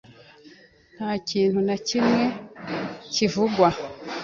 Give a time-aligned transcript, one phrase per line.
[0.95, 2.21] Nta kintu na kimwe
[3.13, 3.67] kivugwa